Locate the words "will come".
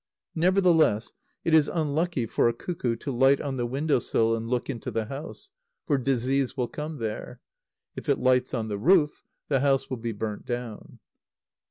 6.57-6.97